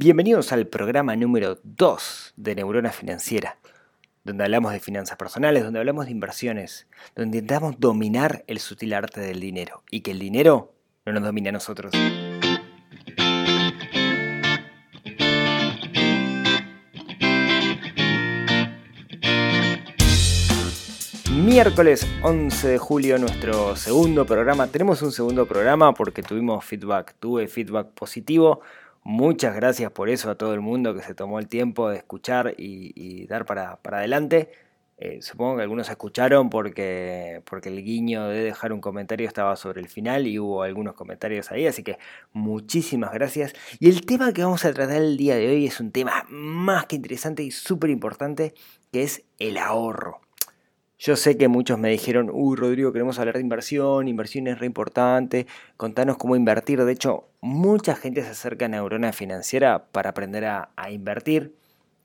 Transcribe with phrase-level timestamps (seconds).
[0.00, 3.58] Bienvenidos al programa número 2 de Neurona Financiera,
[4.22, 6.86] donde hablamos de finanzas personales, donde hablamos de inversiones,
[7.16, 10.72] donde intentamos dominar el sutil arte del dinero y que el dinero
[11.04, 11.92] no nos domine a nosotros.
[21.32, 24.68] Miércoles 11 de julio, nuestro segundo programa.
[24.68, 28.60] Tenemos un segundo programa porque tuvimos feedback, tuve feedback positivo
[29.04, 32.54] Muchas gracias por eso a todo el mundo que se tomó el tiempo de escuchar
[32.58, 34.50] y, dar para, adelante.
[34.98, 39.80] Eh, supongo que algunos escucharon porque, porque el guiño de dejar un comentario estaba sobre
[39.80, 41.98] el final y hubo algunos comentarios ahí, así que
[42.32, 43.54] muchísimas gracias.
[43.78, 46.86] Y el tema que vamos a tratar el día de hoy es un tema más
[46.86, 48.54] que interesante y súper importante,
[48.92, 50.27] que es el ahorro.
[51.00, 54.66] Yo sé que muchos me dijeron, uy Rodrigo, queremos hablar de inversión, inversión es re
[54.66, 56.84] importante, contanos cómo invertir.
[56.84, 61.54] De hecho, mucha gente se acerca a Neurona Financiera para aprender a, invertir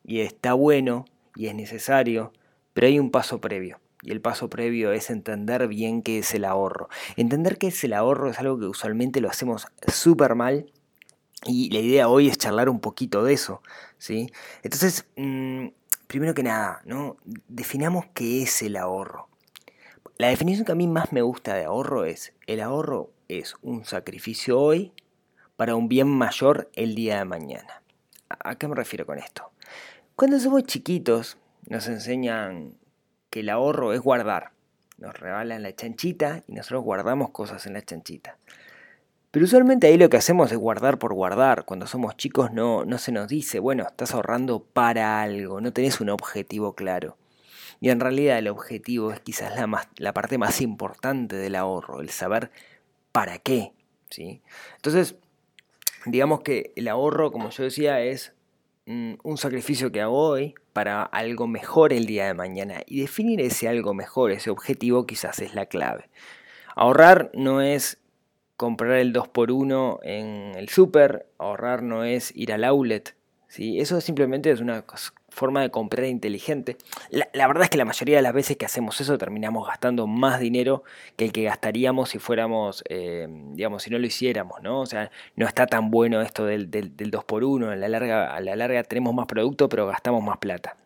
[0.04, 2.34] y está bueno y es necesario,
[2.76, 3.80] pero hay un paso previo.
[4.04, 6.88] Y el paso previo es entender bien qué es el ahorro.
[7.16, 10.72] Entender qué es el ahorro es algo que usualmente lo hacemos súper mal
[11.48, 13.64] y la idea hoy es charlar un poquito de eso.
[13.98, 14.32] ¿sí?
[14.62, 15.68] Entonces, mm,
[16.08, 17.18] primero que nada, ¿no?
[17.48, 19.30] definamos qué es el ahorro.
[20.18, 23.84] La definición que a mí más me gusta de ahorro es, el ahorro es un
[23.86, 24.94] sacrificio hoy
[25.56, 27.82] para un bien mayor el día de mañana.
[28.30, 29.52] ¿A qué me refiero con esto?
[30.16, 31.38] Cuando somos chiquitos
[31.68, 32.78] nos enseñan
[33.30, 34.52] que el ahorro es guardar.
[34.98, 38.38] Nos regalan la chanchita y nosotros guardamos cosas en la chanchita.
[39.34, 41.66] Pero usualmente ahí lo que hacemos es guardar por guardar.
[41.66, 46.00] Cuando somos chicos no, no se nos dice, bueno, estás ahorrando para algo, no tenés
[46.02, 47.18] un objetivo claro.
[47.82, 52.00] Y en realidad el objetivo es quizás la, más, la parte más importante del ahorro,
[52.00, 52.52] el saber
[53.12, 53.74] para qué.
[54.12, 54.44] ¿sí?
[54.76, 55.16] Entonces,
[56.06, 58.36] digamos que el ahorro, como yo decía, es
[58.86, 62.82] mm, un sacrificio que hago hoy para algo mejor el día de mañana.
[62.86, 66.08] Y definir ese algo mejor, ese objetivo, quizás es la clave.
[66.76, 67.98] Ahorrar no es
[68.58, 73.16] comprar el 2x1 en el super, ahorrar no es ir al outlet.
[73.48, 73.80] ¿sí?
[73.80, 74.84] Eso simplemente es una
[75.30, 76.78] forma de comprar inteligente.
[77.10, 80.40] La, verdad es que la mayoría de las veces que hacemos eso terminamos gastando más
[80.40, 80.84] dinero
[81.18, 84.80] que el que gastaríamos si fuéramos, eh, digamos, si no lo hiciéramos, ¿no?
[84.82, 88.56] O sea, no está tan bueno esto del, del, 2x1, a la, larga, a la
[88.56, 90.78] larga tenemos más producto pero gastamos más plata.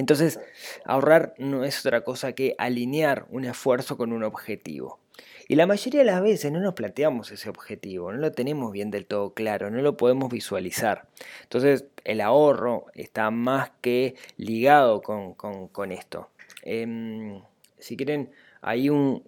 [0.00, 0.40] Entonces,
[0.86, 4.98] ahorrar no es otra cosa que alinear un esfuerzo con un objetivo.
[5.46, 8.90] Y la mayoría de las veces no nos planteamos ese objetivo, no lo tenemos bien
[8.90, 11.06] del todo claro, no lo podemos visualizar.
[11.42, 16.30] Entonces el ahorro está más que ligado con, esto.
[16.62, 17.42] Em,
[17.78, 18.30] si quieren,
[18.62, 19.22] hay un,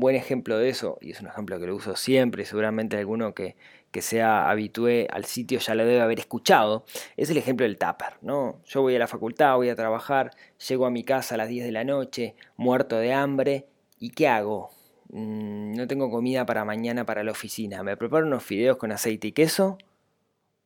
[0.00, 3.54] buen ejemplo de eso, y es un ejemplo que lo uso siempre, seguramente alguno que,
[3.92, 6.84] que sea habitué al sitio ya lo debe haber escuchado,
[7.16, 8.60] es el ejemplo del tupper, ¿no?
[8.64, 10.32] Yo voy a la facultad, voy a trabajar,
[10.68, 13.66] llego a mi casa a las 10 de la noche, muerto de hambre,
[14.00, 14.70] ¿y qué hago?
[15.10, 19.28] Mm, no tengo comida para mañana para la oficina, ¿me preparo unos fideos con aceite
[19.28, 19.76] y queso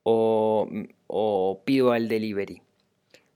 [0.03, 0.69] o,
[1.07, 2.61] o pido al delivery?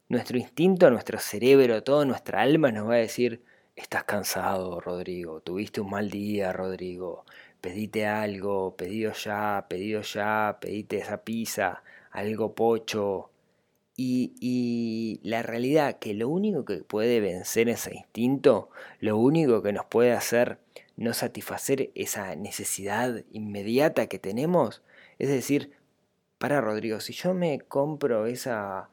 [0.07, 3.43] Nuestro instinto, nuestro cerebro, toda nuestra alma nos va a decir,
[3.75, 7.25] estás cansado, Rodrigo, tuviste un mal día, Rodrigo,
[7.61, 13.29] pedite algo, pedido ya, pedido ya, pedite esa pizza, algo pocho.
[13.95, 18.69] Y, y, la realidad que lo único que puede vencer ese instinto,
[18.99, 20.59] lo único que nos puede hacer
[20.97, 24.81] no satisfacer esa necesidad inmediata que tenemos.
[25.19, 25.71] Es decir,
[26.37, 28.90] para Rodrigo, si yo me compro esa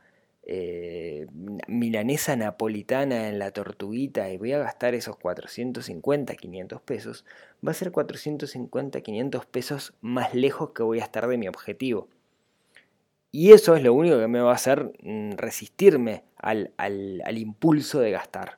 [0.51, 1.27] eh,
[1.67, 7.27] milanesa napolitana en la tortuguita y voy a gastar esos 450, 500 pesos,
[7.65, 12.09] va a ser 450, 500 pesos más lejos que voy a estar de mi objetivo.
[13.31, 18.01] Y eso es lo único que me va a hacer mm, resistirme al, al impulso
[18.01, 18.57] de gastar.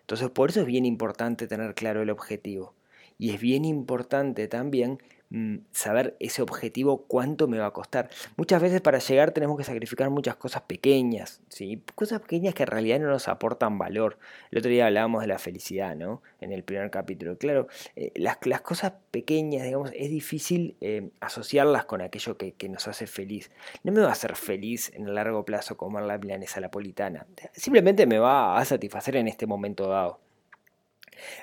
[0.00, 2.74] Entonces por eso es bien importante tener claro el objetivo.
[3.16, 4.98] Y es bien importante también
[5.70, 8.10] saber ese objetivo cuánto me va a costar.
[8.36, 11.82] Muchas veces para llegar tenemos que sacrificar muchas cosas pequeñas, ¿sí?
[11.94, 14.18] cosas pequeñas que en realidad no nos aportan valor.
[14.50, 16.22] El otro día hablábamos de la felicidad, ¿no?
[16.40, 17.38] En el primer capítulo.
[17.38, 22.68] Claro, eh, las, las, cosas pequeñas, digamos, es difícil eh, asociarlas con aquello que, que,
[22.68, 23.50] nos hace feliz.
[23.84, 27.26] No me va a hacer feliz en el largo plazo comer la milanesa napolitana.
[27.52, 30.20] Simplemente me va a satisfacer en este momento dado.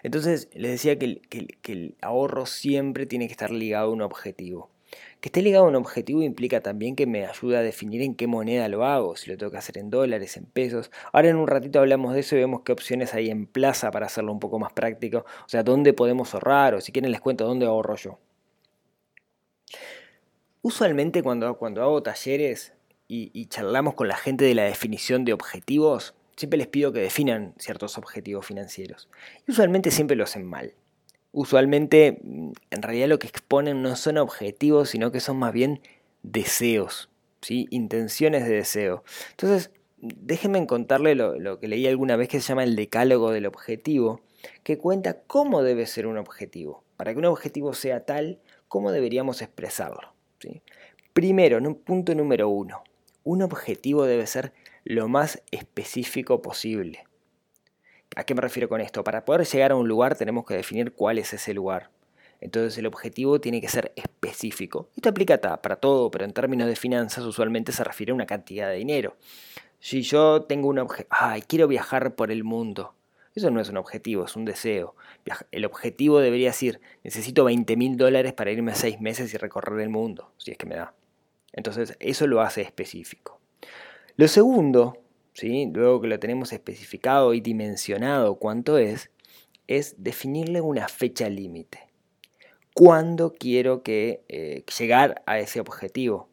[0.04, 1.22] Entonces les decía que
[1.64, 4.70] el, ahorro siempre tiene que estar ligado a un objetivo.
[5.20, 8.28] Que esté ligado a un objetivo implica también que me ayuda a definir en qué
[8.28, 10.92] moneda lo hago, si lo tengo que hacer en dólares, en pesos.
[11.12, 14.06] Ahora en un ratito hablamos de eso y vemos qué opciones hay en plaza para
[14.06, 15.26] hacerlo un poco más práctico.
[15.46, 18.20] O sea, dónde podemos ahorrar o si quieren les cuento dónde ahorro yo.
[20.62, 22.74] Usualmente cuando, cuando hago talleres
[23.08, 27.54] y, charlamos con la gente de la definición de objetivos, siempre les pido que definan
[27.58, 29.10] ciertos objetivos financieros.
[29.46, 30.74] Y usualmente siempre lo hacen mal.
[31.34, 35.82] Usualmente, mm, en realidad lo que exponen no son objetivos, sino que son más bien
[36.24, 37.10] deseos,
[37.42, 37.68] ¿sí?
[37.72, 39.04] intenciones de deseo.
[39.32, 44.22] Entonces, déjenme contarle lo, que leí alguna vez que se llama el decálogo del objetivo,
[44.64, 46.84] que cuenta cómo debe ser un objetivo.
[46.96, 50.14] Para que un objetivo sea tal, cómo deberíamos expresarlo.
[50.40, 50.62] ¿sí?
[51.14, 52.84] Primero, en un punto número uno,
[53.24, 54.54] un objetivo debe ser
[54.88, 57.04] lo más específico posible.
[58.16, 59.04] ¿A qué me refiero con esto?
[59.04, 61.90] Para poder llegar a un lugar tenemos que definir cuál es ese lugar.
[62.40, 64.90] Entonces el objetivo tiene que ser específico.
[64.96, 68.70] Esto aplica para todo, pero en términos de finanzas usualmente se refiere a una cantidad
[68.70, 69.18] de dinero.
[69.80, 72.96] Si yo tengo un objetivo, ay, quiero viajar por el mundo.
[73.36, 74.96] Eso no es un objetivo, es un deseo.
[75.52, 79.82] El objetivo debería ser, necesito 20 mil dólares para irme a seis meses y recorrer
[79.82, 80.94] el mundo, si es que me da.
[81.52, 83.37] Entonces, eso lo hace específico.
[84.20, 84.98] Lo segundo,
[85.34, 85.70] ¿sí?
[85.72, 89.12] luego que lo tenemos especificado y dimensionado cuánto es,
[89.68, 91.88] es definirle una fecha límite.
[92.74, 96.30] ¿Cuándo quiero que, eh, llegar a ese objetivo?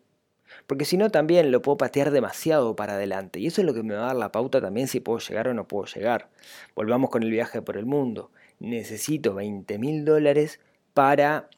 [0.67, 3.39] Porque si no, también lo puedo patear demasiado para adelante.
[3.39, 5.49] Y eso es lo que me va a dar la pauta también si puedo llegar
[5.49, 6.31] o no puedo llegar.
[6.75, 8.31] Volvamos con el viaje por el mundo.
[8.61, 10.59] Necesito 20 mil dólares
[10.95, 11.51] para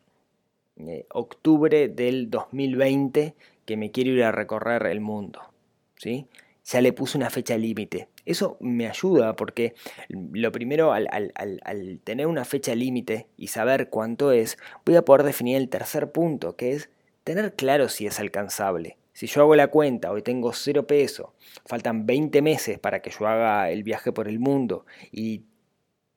[0.76, 5.55] eh, octubre del 2020 que me quiero ir a recorrer el mundo.
[5.96, 6.26] ¿Sí?
[6.64, 8.08] Ya le puse una fecha límite.
[8.25, 9.75] Eso me ayuda porque
[10.08, 15.22] lo primero, al, al tener una fecha límite y saber cuánto es, voy a poder
[15.22, 16.90] definir el tercer punto, que es
[17.22, 18.96] tener claro si es alcanzable.
[19.12, 21.32] Si yo hago la cuenta, hoy tengo cero peso,
[21.64, 25.44] faltan 20 meses para que yo haga el viaje por el mundo y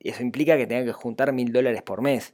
[0.01, 2.33] eso implica que tenga que juntar mil dólares por mes.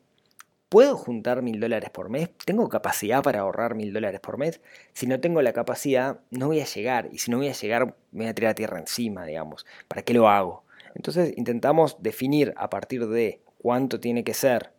[0.76, 2.32] ¿Puedo juntar mil dólares por mes?
[2.44, 4.60] ¿Tengo capacidad para ahorrar mil dólares por mes?
[4.92, 7.08] Si no tengo la capacidad, no voy a llegar.
[7.14, 9.66] Y si no voy a llegar, me voy a tirar tierra encima, digamos.
[9.88, 10.66] ¿Para qué lo hago?
[10.94, 14.74] Entonces intentamos definir a partir de cuánto tiene que ser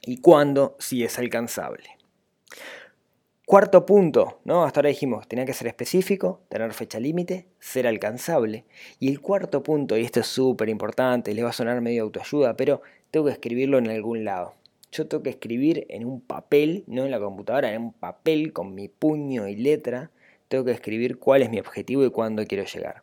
[0.00, 1.98] y cuándo si es alcanzable.
[3.46, 4.62] Cuarto punto, ¿no?
[4.62, 8.64] Hasta ahora dijimos, tenía que ser específico, tener fecha límite, ser alcanzable.
[9.00, 12.56] Y el cuarto punto, y esto es súper importante, les va a sonar medio autoayuda,
[12.56, 12.80] pero
[13.10, 14.54] tengo que escribirlo en algún lado.
[14.96, 18.74] Yo tengo que escribir en un papel, no en la computadora, en un papel con
[18.74, 20.10] mi puño y letra.
[20.48, 23.02] Tengo que escribir cuál es mi objetivo y cuándo quiero llegar.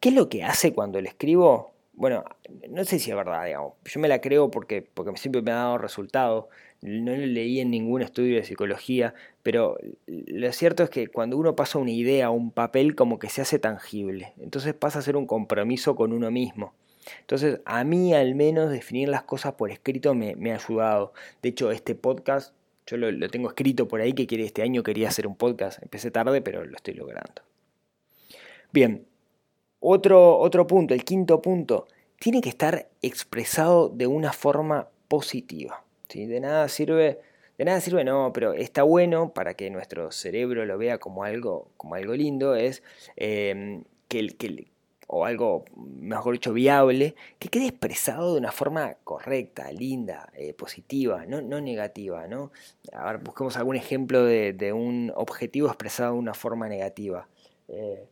[0.00, 1.72] ¿Qué es lo que hace cuando lo escribo?
[1.94, 2.24] Bueno,
[2.68, 3.74] no sé si es verdad, digamos.
[3.84, 6.48] Yo me la creo porque, porque siempre me ha dado resultado
[6.82, 9.76] no lo leí en ningún estudio de psicología, pero
[10.06, 13.42] lo cierto es que cuando uno pasa una idea a un papel como que se
[13.42, 16.72] hace tangible, entonces pasa a ser un compromiso con uno mismo.
[17.20, 21.12] Entonces a mí al menos definir las cosas por escrito me, ha ayudado.
[21.42, 22.54] De hecho este podcast
[22.86, 26.10] yo lo, tengo escrito por ahí que quiere, este año quería hacer un podcast, empecé
[26.10, 27.42] tarde pero lo estoy logrando.
[28.72, 29.06] Bien,
[29.80, 35.84] otro, otro punto, el quinto punto, tiene que estar expresado de una forma positiva.
[36.12, 37.20] De nada sirve,
[37.56, 41.70] de nada sirve no, pero está bueno para que nuestro cerebro lo vea como algo,
[41.76, 42.82] como algo lindo, es
[43.16, 44.66] em, que, que,
[45.12, 51.26] o algo, mejor dicho, viable, que quede expresado de una forma correcta, linda, eh, positiva,
[51.26, 52.52] no, no negativa, ¿no?
[52.92, 57.26] A ver, busquemos algún ejemplo de, un objetivo expresado de una forma negativa.
[57.66, 58.06] Eh,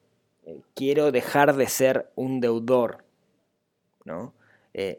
[0.45, 3.05] eh, quiero dejar de ser un deudor,
[4.05, 4.35] ¿no?
[4.73, 4.99] Eso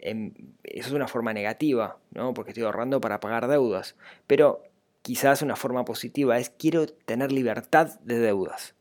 [0.63, 2.33] es una forma negativa, ¿no?
[2.33, 3.95] porque estoy ahorrando para pagar deudas.
[4.27, 4.63] Pero
[5.01, 8.75] quizás una forma positiva es quiero tener libertad de deudas.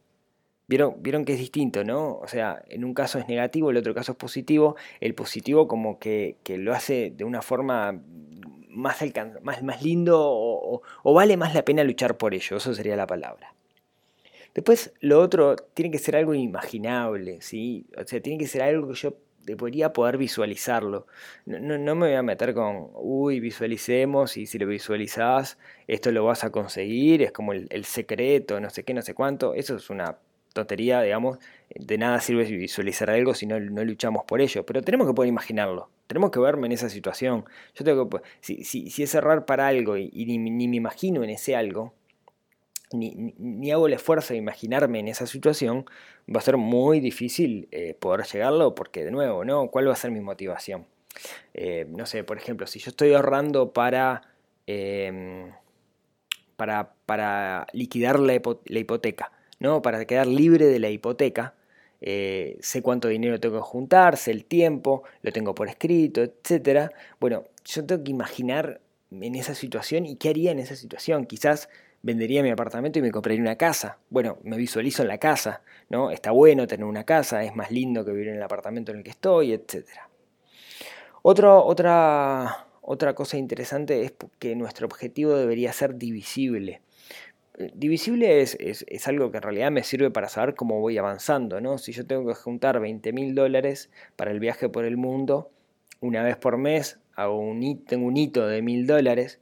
[0.68, 2.18] ¿Vieron, Vieron que es distinto, ¿no?
[2.18, 4.76] O sea, en un caso es negativo, el otro caso es positivo.
[5.00, 8.00] El positivo como que, lo hace de una forma
[8.68, 9.02] más,
[9.42, 10.82] más, más lindo o,
[11.14, 13.54] vale más la pena luchar por ello, eso sería la palabra.
[14.54, 17.86] Después, lo otro tiene que ser algo inimaginable, ¿sí?
[17.96, 21.06] O sea, tiene que ser algo que yo debería poder visualizarlo.
[21.46, 26.24] No, no, me voy a meter con, uy, visualicemos y si lo visualizás, esto lo
[26.24, 29.54] vas a conseguir, es como el, secreto, no sé qué, no sé cuánto.
[29.54, 30.18] Eso es una
[30.58, 31.38] tontería, digamos.
[31.74, 34.64] De nada sirve visualizar algo si no, no luchamos por ello.
[34.64, 35.88] Pero tenemos que poder imaginarlo.
[36.06, 37.44] Tenemos que verme en esa situación.
[37.74, 38.08] Yo tengo
[38.40, 41.94] si, si, es errar para algo y, ni, ni me imagino en ese algo,
[42.92, 45.86] ni, hago el esfuerzo de imaginarme en esa situación,
[46.34, 49.68] va a ser muy difícil eh, poder llegarlo porque de nuevo, ¿no?
[49.68, 50.86] ¿Cuál va a ser mi motivación?
[51.54, 54.22] Eh, no sé, por ejemplo, si yo estoy ahorrando para,
[54.66, 55.52] em,
[56.56, 59.82] para, para, liquidar la, hipoteca, ¿no?
[59.82, 61.54] Para quedar libre de la hipoteca,
[62.00, 66.90] eh, sé cuánto dinero tengo que juntar, sé el tiempo, lo tengo por escrito, etc.
[67.20, 71.26] Bueno, yo tengo que imaginar en esa situación y qué haría en esa situación.
[71.26, 71.68] Quizás
[72.02, 73.98] vendería mi apartamento y me compraría una casa.
[74.10, 76.10] Bueno, me visualizo en la casa, ¿no?
[76.10, 79.04] Está bueno tener una casa, es más lindo que vivir en el apartamento en el
[79.04, 79.86] que estoy, etc.
[81.22, 86.80] otra, otra cosa interesante es que nuestro objetivo debería ser divisible.
[87.74, 91.78] Divisible es, es, algo que en realidad me sirve para saber cómo voy avanzando, ¿no?
[91.78, 95.50] Si yo tengo que juntar 20 mil dólares para el viaje por el mundo,
[96.00, 99.40] una vez por mes hago un, tengo un hito de mil dólares,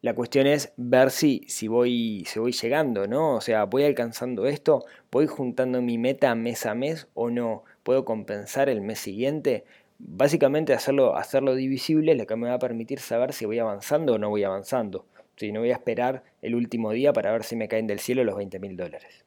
[0.00, 3.34] la cuestión es ver si, si, voy, si voy llegando, ¿no?
[3.34, 4.84] O sea, ¿voy alcanzando esto?
[5.10, 7.64] ¿Voy juntando mi meta mes a mes o no?
[7.82, 9.64] ¿Puedo compensar el mes siguiente?
[9.98, 14.14] Básicamente hacerlo, hacerlo divisible es lo que me va a permitir saber si voy avanzando
[14.14, 15.04] o no voy avanzando.
[15.52, 18.36] No voy a esperar el último día para ver si me caen del cielo los
[18.36, 19.24] 20 mil dólares.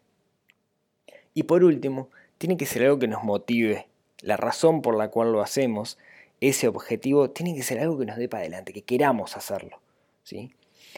[1.33, 3.87] Y por último, tiene que ser algo que nos motive.
[4.21, 5.97] La razón por la cual lo hacemos,
[6.41, 9.79] ese objetivo, tiene que ser algo que nos dé para adelante, que queramos hacerlo.
[10.23, 10.53] ¿sí?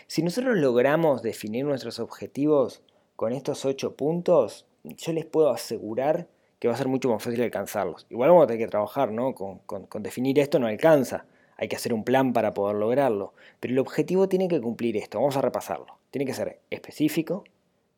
[0.08, 2.82] Si nosotros logramos definir nuestros objetivos
[3.16, 6.28] con estos ocho puntos, yo les puedo asegurar
[6.60, 8.08] que va a ser mucho más fácil alcanzarlos.
[8.10, 9.36] Igual vamos a tener que trabajar, ¿no?
[9.36, 9.60] Con,
[10.02, 11.26] definir esto no alcanza.
[11.58, 13.34] Hay que hacer un plan para poder lograrlo.
[13.60, 15.20] Pero el objetivo tiene que cumplir esto.
[15.20, 15.98] Vamos a repasarlo.
[16.12, 17.44] Tiene que ser específico,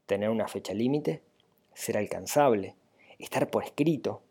[0.05, 1.21] tener una fecha límite,
[1.74, 2.75] ser alcanzable,
[3.19, 4.21] estar por escrito.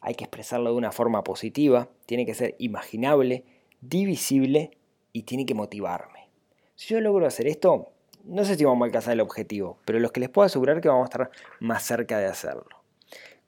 [0.00, 1.88] Hay que expresarlo de una forma positiva.
[2.06, 3.44] Tiene que ser imaginable,
[3.80, 4.70] divisible
[5.12, 6.28] y tiene que motivarme.
[6.74, 7.92] Si yo logro hacer esto,
[8.24, 10.88] no sé si vamos a alcanzar el objetivo, pero los que les puedo asegurar que
[10.88, 12.79] vamos a estar más cerca de hacerlo.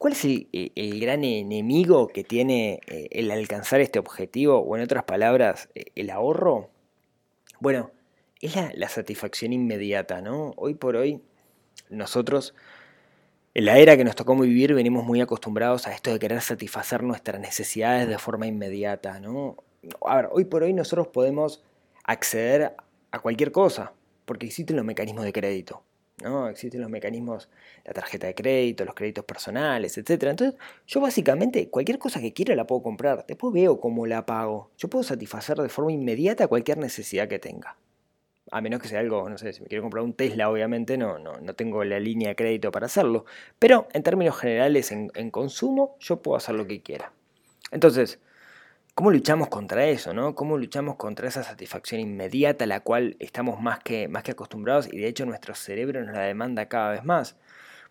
[0.02, 4.58] ¿Cuál es el, eh, gran enemigo que tiene eh, el alcanzar este objetivo?
[4.58, 6.70] O en otras palabras, eh, el ahorro.
[7.60, 7.92] Bueno,
[8.40, 10.54] es la, satisfacción inmediata, ¿no?
[10.56, 11.22] Hoy por hoy,
[11.88, 12.52] nosotros,
[13.54, 17.04] en la era que nos tocó vivir, venimos muy acostumbrados a esto de querer satisfacer
[17.04, 19.58] nuestras necesidades de forma inmediata, ¿no?
[20.04, 21.62] A ver, hoy por hoy nosotros podemos
[22.02, 22.74] acceder
[23.12, 23.92] a cualquier cosa,
[24.24, 25.84] porque existen los mecanismos de crédito.
[26.22, 26.48] ¿No?
[26.48, 27.48] Existen los mecanismos,
[27.84, 30.24] la tarjeta de crédito, los créditos personales, etc.
[30.24, 33.24] Entonces, yo básicamente cualquier cosa que quiera la puedo comprar.
[33.26, 34.70] Después veo cómo la pago.
[34.78, 37.76] Yo puedo satisfacer de forma inmediata cualquier necesidad que tenga.
[38.50, 41.18] A menos que sea algo, no sé, si me quiero comprar un Tesla, obviamente no,
[41.18, 43.24] no, no tengo la línea de crédito para hacerlo.
[43.58, 47.12] Pero en términos generales, en, en consumo, yo puedo hacer lo que quiera.
[47.70, 48.20] Entonces,
[48.94, 50.12] ¿Cómo luchamos contra eso?
[50.12, 50.34] ¿no?
[50.34, 54.92] ¿Cómo luchamos contra esa satisfacción inmediata a la cual estamos más que, más que acostumbrados
[54.92, 57.36] y de hecho nuestro cerebro nos la demanda cada vez más?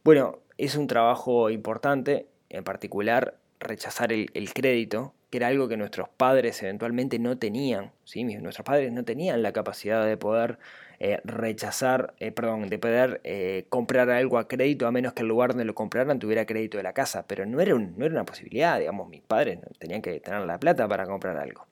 [0.04, 5.76] Bueno, es un trabajo importante, en particular rechazar el, el crédito, que era algo que
[5.76, 7.94] nuestros padres eventualmente no tenían.
[8.04, 8.24] ¿sí?
[8.24, 10.60] Nuestros padres no tenían la capacidad de poder
[11.04, 15.30] eh, rechazar, eh, perdón, de poder eh, comprar algo a crédito a menos que el
[15.30, 17.26] lugar donde lo compraran tuviera crédito de la casa.
[17.26, 20.88] Pero no era, no era una posibilidad, digamos, mis padres tenían que tener la plata
[20.88, 21.66] para comprar algo.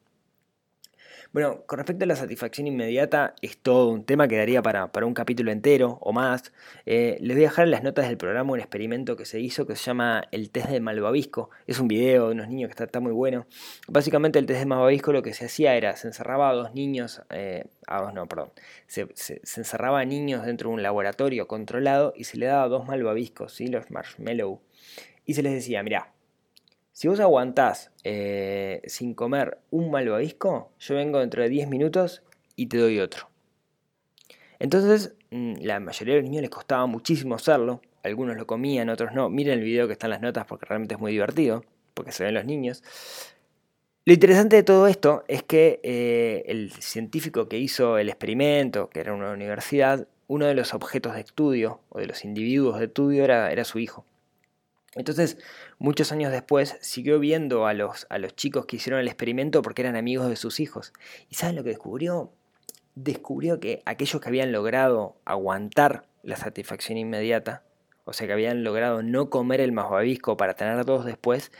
[1.31, 5.13] Bueno, con respecto a la satisfacción inmediata, es todo un tema que daría para, un
[5.13, 6.51] capítulo entero o más.
[6.87, 9.67] Eh, les voy a dejar en las notas del programa un experimento que se hizo
[9.67, 11.51] que se llama el test de malvavisco.
[11.67, 13.45] Es un video de unos niños que está, muy bueno.
[13.87, 17.21] Básicamente el test de malvavisco lo que se hacía era, se encerraba a dos niños,
[17.29, 17.65] eh,
[18.11, 18.49] no, perdón,
[18.87, 19.01] se,
[19.55, 23.67] encerraba a niños dentro de un laboratorio controlado y se le daba dos malvaviscos, ¿sí?
[23.67, 24.61] los marshmallow.
[25.25, 26.11] Y se les decía, mira,
[26.99, 32.23] si vos aguantás eh, sin comer un malvavisco, yo vengo dentro de 10 minutos
[32.57, 33.29] y te doy otro.
[34.59, 37.79] Entonces, mm, la mayoría de los niños les costaba muchísimo hacerlo.
[38.03, 39.29] Algunos lo comían, otros no.
[39.29, 41.63] Miren el video que está en las notas porque realmente es muy divertido,
[41.93, 42.83] porque se ven los niños.
[44.03, 48.99] Lo interesante de todo esto es que eh, el científico que hizo el experimento, que
[48.99, 53.23] era una universidad, uno de los objetos de estudio o de los individuos de estudio
[53.23, 54.05] era, era su hijo.
[54.95, 55.37] Entonces,
[55.77, 59.81] muchos años después, siguió viendo a los, a los chicos que hicieron el experimento porque
[59.81, 60.93] eran amigos de sus hijos.
[61.29, 62.31] ¿Y saben lo que descubrió?
[62.95, 67.63] Descubrió que aquellos que habían logrado aguantar la satisfacción inmediata,
[68.05, 71.51] o sea, que habían logrado no comer el masbabisco para tener dos después,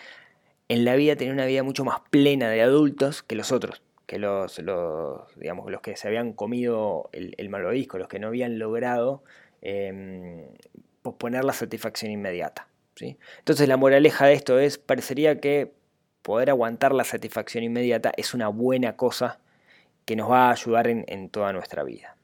[0.68, 4.18] en la vida tenían una vida mucho más plena de adultos que los otros, que
[4.18, 8.58] los, los digamos, los que se habían comido el, el malvavisco, los que no habían
[8.60, 9.24] logrado
[9.62, 10.48] em,
[11.02, 12.69] posponer la satisfacción inmediata.
[13.02, 15.74] Entonces la moraleja de esto es, parecería que
[16.22, 19.40] poder aguantar la satisfacción inmediata es una buena cosa
[20.06, 22.16] que nos va a ayudar en, toda nuestra vida.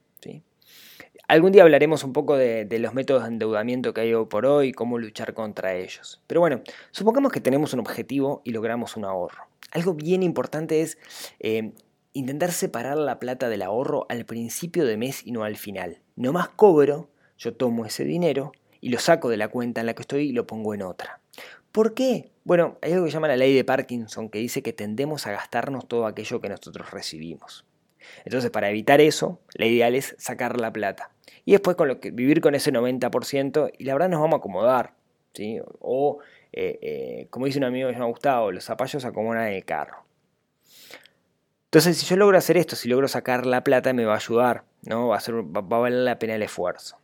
[1.28, 4.68] Algún día hablaremos un poco de, los métodos de endeudamiento que hay hoy por hoy
[4.68, 6.22] y cómo luchar contra ellos.
[6.28, 6.60] Pero bueno,
[6.92, 9.48] supongamos que tenemos un objetivo y logramos un ahorro.
[9.72, 10.98] Algo bien importante es
[11.40, 11.72] eh,
[12.12, 16.00] intentar separar la plata del ahorro al principio de mes y no al final.
[16.14, 18.52] No más cobro, yo tomo ese dinero
[18.86, 21.18] y lo saco de la cuenta en la que estoy y lo pongo en otra.
[21.72, 22.30] ¿Por qué?
[22.44, 25.32] Bueno, hay algo que se llama la ley de Parkinson que dice que tendemos a
[25.32, 27.66] gastarnos todo aquello que nosotros recibimos.
[28.24, 31.10] Entonces, para evitar eso, la ideal es sacar la plata.
[31.44, 34.38] Y después con lo que, vivir con ese 90% y la verdad nos vamos a
[34.38, 34.94] acomodar.
[35.34, 35.58] ¿sí?
[35.80, 36.20] O,
[36.52, 40.04] eh, eh, como dice un amigo que me ha gustado, los zapallos acomodan el carro.
[41.64, 44.62] Entonces, si yo logro hacer esto, si logro sacar la plata, me va a ayudar,
[44.82, 45.08] ¿no?
[45.08, 47.00] Va a, ser, va, a valer la pena el esfuerzo.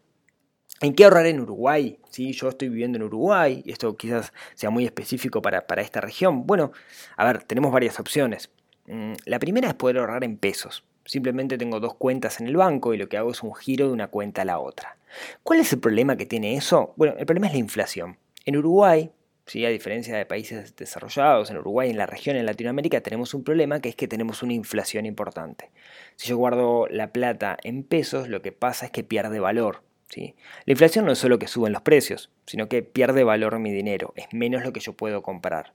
[0.82, 2.00] ¿En qué ahorrar en Uruguay?
[2.10, 2.32] ¿Sí?
[2.32, 6.44] Yo estoy viviendo en Uruguay y esto quizás sea muy específico para, para esta región.
[6.44, 6.72] Bueno,
[7.16, 8.50] a ver, tenemos varias opciones.
[8.86, 10.84] Mm, la primera es poder ahorrar en pesos.
[11.04, 13.92] Simplemente tengo dos cuentas en el banco y lo que hago es un giro de
[13.92, 14.96] una cuenta a la otra.
[15.44, 16.94] ¿Cuál es el problema que tiene eso?
[16.96, 18.18] Bueno, el problema es la inflación.
[18.44, 19.12] En Uruguay,
[19.54, 23.80] a diferencia de países desarrollados, en Uruguay, en la región, en Latinoamérica, tenemos un problema
[23.80, 25.70] que es que tenemos una inflación importante.
[26.16, 29.82] Si yo guardo la plata en pesos, lo que pasa es que pierde valor.
[30.16, 34.12] La inflación no es solo que suben los precios, sino que pierde valor mi dinero,
[34.16, 35.72] es menos lo que yo puedo comprar.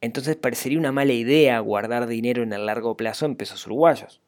[0.00, 4.20] Entonces parecería una mala idea guardar dinero en el largo plazo en pesos uruguayos,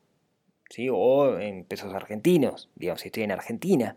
[0.69, 0.89] ¿sí?
[0.93, 3.97] o en pesos argentinos, digamos, si estoy en Argentina.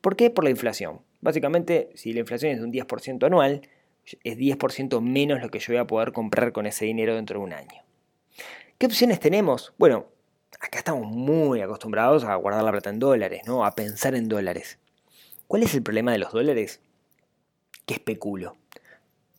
[0.00, 0.30] ¿Por qué?
[0.30, 1.00] Por la inflación.
[1.20, 3.62] Básicamente, si la inflación es de un 10% anual,
[4.24, 7.44] es 10% menos lo que yo voy a poder comprar con ese dinero dentro de
[7.44, 7.82] un año.
[8.78, 9.74] ¿Qué opciones tenemos?
[9.76, 10.06] Bueno,
[10.60, 13.64] acá estamos muy acostumbrados a guardar la plata en dólares, ¿no?
[13.64, 14.78] A pensar en dólares.
[15.48, 16.80] ¿Cuál es el problema de los dólares?
[17.86, 18.56] Que especulo.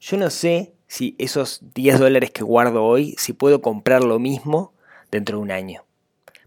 [0.01, 4.73] Yo no sé si esos 10 dólares que guardo hoy, si puedo comprar lo mismo
[5.11, 5.85] dentro de un año.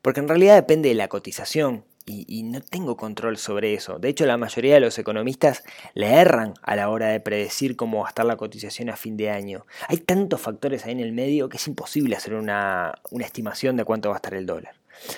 [0.02, 4.00] Porque en realidad depende de la cotización y, no tengo control sobre eso.
[4.00, 5.62] De hecho, la mayoría de los economistas
[5.95, 9.16] le erran a la hora de predecir cómo va a estar la cotización a fin
[9.16, 9.64] de año.
[9.87, 14.09] Hay tantos factores ahí en el medio que es imposible hacer una, estimación de cuánto
[14.09, 14.75] va a estar el dólar.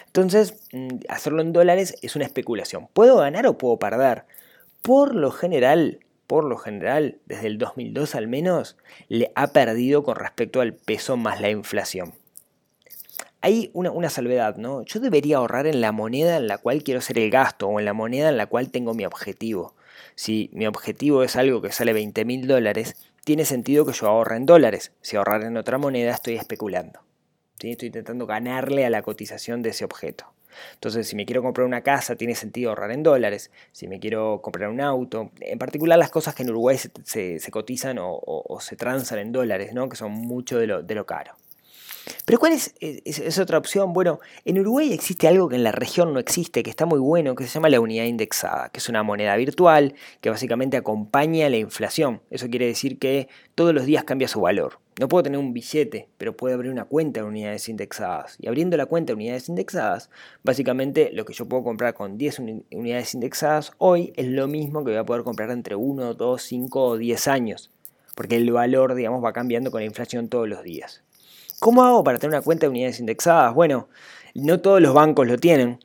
[0.06, 2.88] Entonces, mm, hacerlo en dólares es una especulación.
[2.92, 4.24] ¿Puedo ganar o puedo perder?
[4.85, 8.76] Por lo general, por lo general, desde el 2002 al menos,
[9.09, 12.12] le ha perdido con respecto al peso más la inflación
[13.45, 14.87] hay una, salvedad, ¿no?
[14.87, 17.85] Yo debería ahorrar en la moneda en la cual quiero hacer el gasto o en
[17.85, 19.75] la moneda en la cual tengo mi objetivo.
[20.14, 24.37] Si mi objetivo es algo que sale 20 mil dólares, tiene sentido que yo ahorre
[24.37, 24.93] en dólares.
[25.03, 27.01] Si ahorrar en otra moneda, estoy especulando.
[27.61, 30.25] Estoy intentando ganarle a la cotización de ese objeto.
[30.75, 33.51] Entonces, si me quiero comprar una casa, tiene sentido ahorrar en dólares.
[33.73, 37.99] Si me quiero comprar un auto, en particular las cosas que en Uruguay se, cotizan
[38.01, 39.88] o, se transan en dólares, ¿no?
[39.88, 41.35] que son mucho de lo caro.
[42.25, 43.93] Pero ¿cuál es, es, otra opción?
[43.93, 47.35] Bueno, en Uruguay existe algo que en la región no existe, que está muy bueno,
[47.35, 51.57] que se llama la unidad indexada, que es una moneda virtual que básicamente acompaña la
[51.57, 52.23] inflación.
[52.31, 54.81] Eso quiere decir que todos los días cambia su valor.
[55.01, 58.37] No puedo tener un billete, pero puedo abrir una cuenta de unidades indexadas.
[58.38, 60.09] Y abriendo la cuenta de unidades indexadas,
[60.45, 62.38] básicamente lo que yo puedo comprar con 10
[62.71, 66.85] unidades indexadas hoy es lo mismo que voy a poder comprar entre 1, 2, 5
[66.85, 67.71] o 10 años.
[68.14, 71.03] Porque el valor, digamos, va cambiando con la inflación todos los días.
[71.61, 73.55] ¿Cómo hago para tener una cuenta de unidades indexadas?
[73.55, 73.88] Bueno,
[74.35, 75.79] no todos los bancos lo tienen.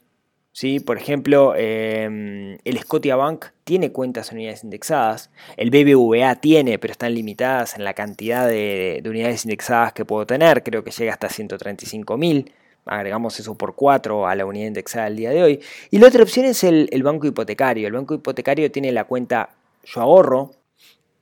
[0.52, 0.80] ¿sí?
[0.80, 5.30] Por ejemplo, em, el Scotiabank tiene cuentas en unidades indexadas.
[5.58, 10.64] El BBVA tiene, pero están limitadas en la cantidad de, unidades indexadas que puedo tener.
[10.64, 12.52] Creo que llega hasta 135.000
[12.86, 15.60] agregamos eso por 4 a la unidad indexada del día de hoy.
[15.92, 17.88] Y la otra opción es el, banco hipotecario.
[17.88, 19.50] El banco hipotecario tiene la cuenta
[19.86, 20.52] Yo Ahorro,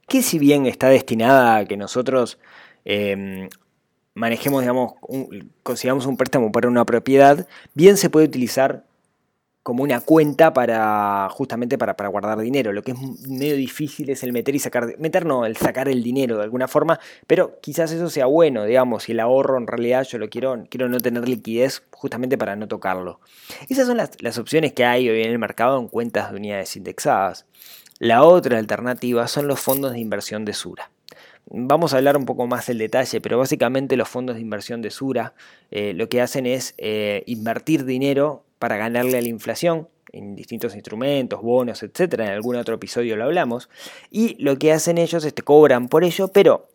[0.08, 2.40] que si bien está destinada a que nosotros
[2.86, 3.50] em,
[4.18, 4.94] manejemos, digamos,
[5.62, 8.84] consigamos un préstamo para una propiedad, bien se puede utilizar
[9.62, 12.74] como una cuenta para justamente para, para, guardar dinero.
[12.74, 16.02] Lo que es medio difícil es el meter y sacar, meter no, el sacar el
[16.02, 20.04] dinero de alguna forma, pero quizás eso sea bueno, digamos, si el ahorro en realidad
[20.04, 23.20] yo lo quiero, quiero no tener liquidez justamente para no tocarlo.
[23.70, 26.76] Esas son las, las opciones que hay hoy en el mercado en cuentas de unidades
[26.76, 27.46] indexadas.
[28.00, 30.90] La otra alternativa son los fondos de inversión de Sura.
[31.50, 34.92] Vamos a hablar un poco más del detalle, pero básicamente los fondos de inversión de
[34.92, 35.34] Sura
[35.72, 40.76] eh, lo que hacen es eh, invertir dinero para ganarle a la inflación en distintos
[40.76, 42.26] instrumentos, bonos, etcétera.
[42.26, 43.70] En algún otro episodio lo hablamos.
[44.12, 46.68] Y lo que hacen ellos es te cobran por ello, pero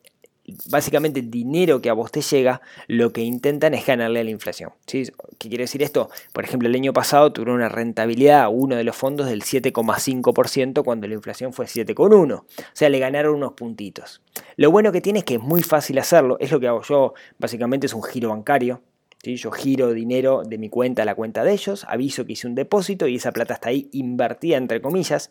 [0.69, 4.31] básicamente el dinero que a vos te llega, lo que intentan es ganarle a la
[4.31, 4.71] inflación.
[4.87, 5.05] ¿sí?
[5.39, 6.11] ¿Qué quiere decir esto?
[6.33, 10.85] Por ejemplo, el año pasado tuvieron una rentabilidad a uno de los fondos del 7,5%
[10.85, 12.41] cuando la inflación fue 7,1%.
[12.41, 14.23] O sea, le ganaron unos puntitos.
[14.57, 16.37] Lo bueno que tiene es que es muy fácil hacerlo.
[16.41, 17.15] Es lo que hago yo.
[17.39, 18.83] Básicamente es un giro bancario.
[19.23, 19.37] ¿sí?
[19.37, 22.55] Yo giro dinero de mi cuenta a la cuenta de ellos, aviso que hice un
[22.55, 25.31] depósito y esa plata está ahí invertida entre comillas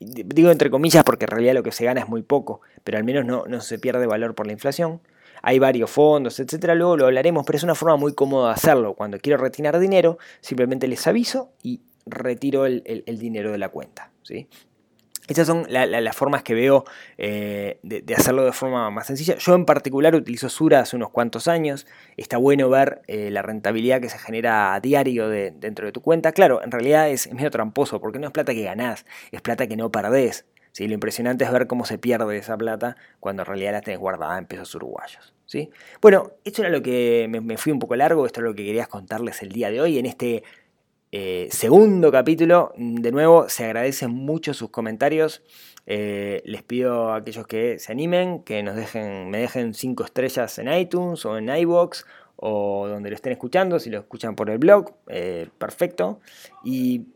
[0.00, 3.04] digo entre comillas porque en realidad lo que se gana es muy poco, pero al
[3.04, 5.00] menos no, no se pierde valor por la inflación.
[5.42, 8.94] Hay varios fondos, etcétera, luego lo hablaremos, pero es una forma muy cómoda de hacerlo.
[8.94, 12.82] Cuando quiero retirar dinero, simplemente les aviso y retiro el,
[13.18, 14.10] dinero de la cuenta.
[14.22, 14.48] ¿sí?
[15.28, 16.84] Estas son las formas que veo
[17.16, 19.36] eh, de, hacerlo de forma más sencilla.
[19.36, 21.86] Yo en particular utilizo Sura hace unos cuantos años.
[22.16, 26.32] Está bueno ver eh, la rentabilidad que se genera a diario dentro de tu cuenta.
[26.32, 29.76] Claro, en realidad es, medio tramposo porque no es plata que ganás, es plata que
[29.76, 30.46] no perdés.
[30.72, 30.88] ¿sí?
[30.88, 34.36] Lo impresionante es ver cómo se pierde esa plata cuando en realidad la tenés guardada
[34.36, 35.34] en pesos uruguayos.
[35.46, 35.70] ¿sí?
[36.00, 38.64] Bueno, esto era lo que me, me fui un poco largo, esto es lo que
[38.64, 40.42] querías contarles el día de hoy en este
[41.12, 45.42] eh, segundo capítulo, de nuevo, se agradecen mucho sus comentarios.
[45.86, 50.58] Eh, les pido a aquellos que se animen, que nos dejen, me dejen 5 estrellas
[50.58, 52.04] en iTunes o en iBox
[52.36, 56.20] o donde lo estén escuchando, si lo escuchan por el blog, eh, perfecto.
[56.64, 57.06] Y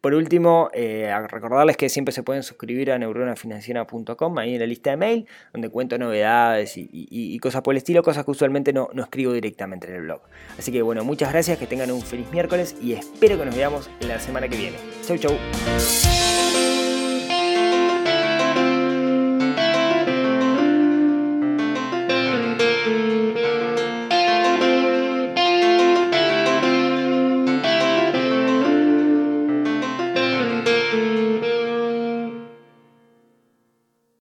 [0.00, 4.90] por último, eh, recordarles que siempre se pueden suscribir a neuronafinanciera.com, ahí en la lista
[4.90, 9.02] de mail, donde cuento novedades y, cosas por el estilo, cosas que usualmente no, no,
[9.02, 10.20] escribo directamente en el blog.
[10.58, 13.90] Así que bueno, muchas gracias, que tengan un feliz miércoles y espero que nos veamos
[14.00, 14.76] la semana que viene.
[15.06, 16.17] Chau, chau.